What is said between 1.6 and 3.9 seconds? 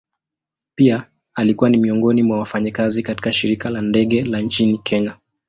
ni miongoni mwa wafanyakazi katika shirika la